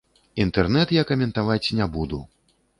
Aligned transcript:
Інтэрнэт 0.45 0.95
я 0.97 1.03
каментаваць 1.11 1.63
не 1.81 1.91
буду. 1.99 2.23